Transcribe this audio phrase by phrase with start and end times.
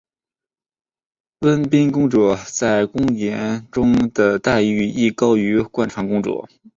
[1.41, 6.47] 温宪公主在宫廷中的待遇亦高于惯常公主。